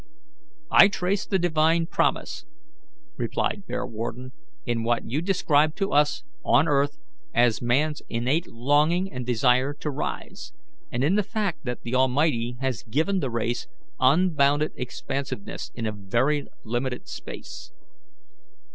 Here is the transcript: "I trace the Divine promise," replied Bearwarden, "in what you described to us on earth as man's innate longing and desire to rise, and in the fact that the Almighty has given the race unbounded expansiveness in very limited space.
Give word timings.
"I 0.71 0.87
trace 0.87 1.27
the 1.27 1.37
Divine 1.37 1.85
promise," 1.85 2.43
replied 3.17 3.67
Bearwarden, 3.67 4.31
"in 4.65 4.81
what 4.81 5.05
you 5.07 5.21
described 5.21 5.77
to 5.77 5.91
us 5.91 6.23
on 6.43 6.67
earth 6.67 6.97
as 7.35 7.61
man's 7.61 8.01
innate 8.09 8.47
longing 8.47 9.13
and 9.13 9.27
desire 9.27 9.75
to 9.75 9.91
rise, 9.91 10.53
and 10.91 11.03
in 11.03 11.13
the 11.17 11.21
fact 11.21 11.65
that 11.65 11.83
the 11.83 11.93
Almighty 11.93 12.57
has 12.61 12.81
given 12.81 13.19
the 13.19 13.29
race 13.29 13.67
unbounded 13.99 14.71
expansiveness 14.75 15.69
in 15.75 15.87
very 16.09 16.47
limited 16.63 17.07
space. 17.07 17.71